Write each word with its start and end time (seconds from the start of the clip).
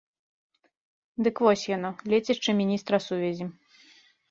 Дык 1.27 1.35
вось 1.49 1.67
яно, 1.75 1.91
лецішча 2.15 2.57
міністра 2.63 3.03
сувязі. 3.11 3.45